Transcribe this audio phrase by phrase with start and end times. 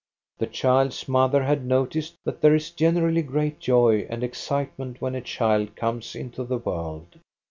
[0.39, 5.13] The child's mother had noticed that there is gen erally great joy and excitement when
[5.13, 7.19] a child comes into the world.